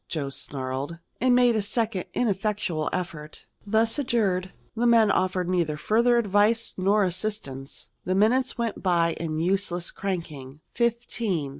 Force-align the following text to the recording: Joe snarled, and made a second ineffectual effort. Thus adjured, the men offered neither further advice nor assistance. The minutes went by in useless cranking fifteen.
Joe 0.07 0.31
snarled, 0.31 0.97
and 1.19 1.35
made 1.35 1.55
a 1.55 1.61
second 1.61 2.05
ineffectual 2.15 2.89
effort. 2.91 3.45
Thus 3.67 3.99
adjured, 3.99 4.51
the 4.75 4.87
men 4.87 5.11
offered 5.11 5.47
neither 5.47 5.77
further 5.77 6.17
advice 6.17 6.73
nor 6.75 7.03
assistance. 7.03 7.89
The 8.03 8.15
minutes 8.15 8.57
went 8.57 8.81
by 8.81 9.13
in 9.19 9.37
useless 9.37 9.91
cranking 9.91 10.61
fifteen. 10.73 11.49